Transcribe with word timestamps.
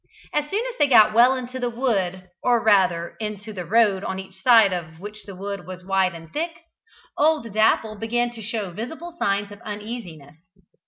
As 0.33 0.49
soon 0.49 0.65
as 0.65 0.75
they 0.79 0.87
got 0.87 1.13
well 1.13 1.35
into 1.35 1.59
the 1.59 1.69
wood, 1.69 2.27
or 2.41 2.63
rather, 2.63 3.15
into 3.19 3.53
the 3.53 3.65
road 3.65 4.03
on 4.03 4.17
each 4.17 4.41
side 4.41 4.73
of 4.73 4.99
which 4.99 5.25
the 5.27 5.35
wood 5.35 5.67
was 5.67 5.85
wide 5.85 6.15
and 6.15 6.33
thick, 6.33 6.55
old 7.19 7.53
Dapple 7.53 7.95
began 7.99 8.31
to 8.31 8.41
show 8.41 8.71
visible 8.71 9.15
signs 9.19 9.51
of 9.51 9.61
uneasiness. 9.61 10.37